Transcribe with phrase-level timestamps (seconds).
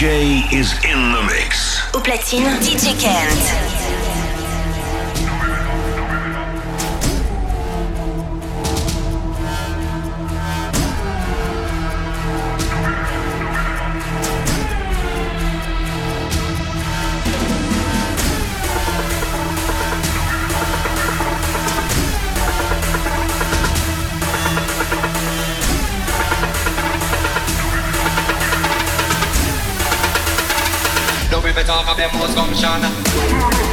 [0.00, 1.82] DJ is in the mix.
[1.92, 3.79] Au platine, DJ Kent.
[31.64, 33.69] Talk of them most gumption.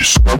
[0.00, 0.39] Up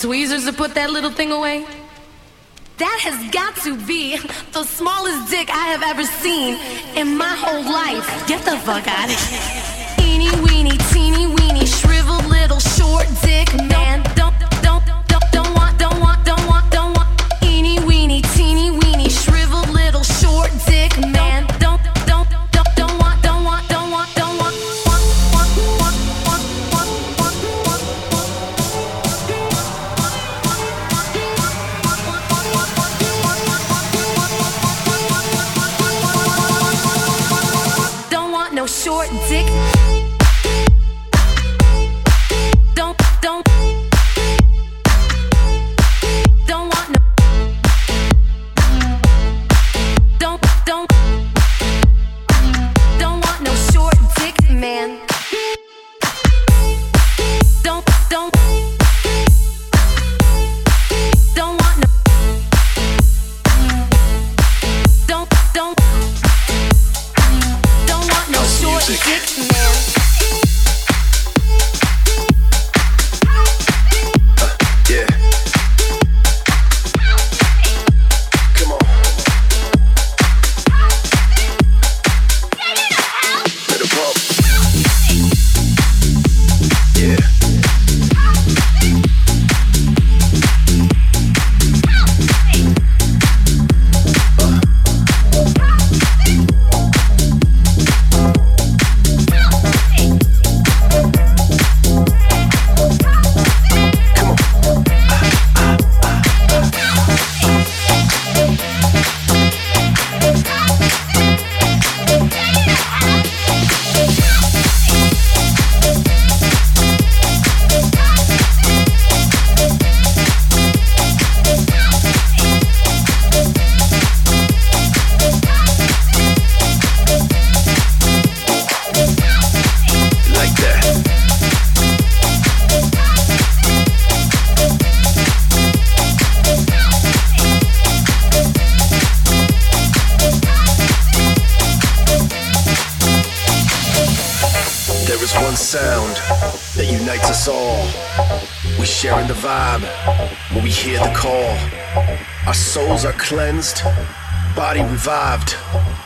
[0.00, 1.66] tweezers to put that little thing away?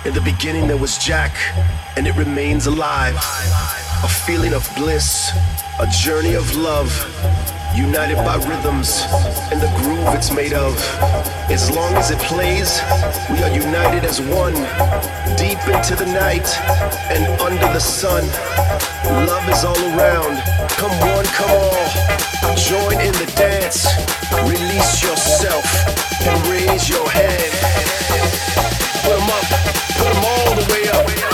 [0.04, 1.34] In the beginning, there was Jack,
[1.96, 3.16] and it remains alive.
[4.04, 5.32] A feeling of bliss,
[5.80, 6.92] a journey of love,
[7.74, 9.02] united by rhythms
[9.50, 10.76] and the groove it's made of.
[11.48, 12.82] As long as it plays,
[13.30, 14.52] we are united as one,
[15.38, 16.46] deep into the night
[17.08, 18.24] and under the sun.
[19.26, 20.36] Love is all around.
[20.76, 22.56] Come one, come all.
[22.56, 23.86] Join in the dance.
[24.44, 25.64] Release yourself
[26.26, 28.83] and raise your head.
[29.04, 29.44] Put them up,
[29.98, 31.33] put them all the way up.